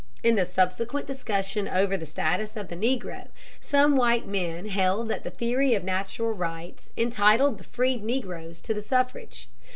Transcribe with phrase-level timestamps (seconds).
[0.23, 3.27] In the subsequent discussion over the status of the Negro,
[3.59, 8.73] some white men held that the theory of natural rights entitled the freed Negroes to
[8.73, 9.47] the suffrage.